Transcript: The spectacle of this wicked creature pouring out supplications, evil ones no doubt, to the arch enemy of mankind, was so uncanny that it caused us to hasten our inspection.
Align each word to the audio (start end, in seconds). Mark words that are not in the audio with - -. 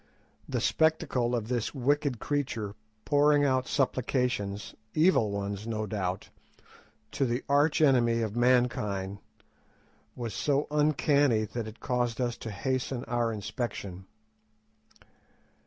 The 0.49 0.61
spectacle 0.61 1.35
of 1.35 1.47
this 1.47 1.75
wicked 1.75 2.17
creature 2.17 2.73
pouring 3.05 3.45
out 3.45 3.67
supplications, 3.67 4.73
evil 4.95 5.29
ones 5.29 5.67
no 5.67 5.85
doubt, 5.85 6.29
to 7.11 7.23
the 7.23 7.43
arch 7.47 7.81
enemy 7.81 8.21
of 8.23 8.35
mankind, 8.35 9.19
was 10.15 10.33
so 10.33 10.65
uncanny 10.71 11.43
that 11.43 11.67
it 11.67 11.79
caused 11.81 12.19
us 12.19 12.35
to 12.37 12.49
hasten 12.49 13.03
our 13.03 13.31
inspection. 13.31 14.07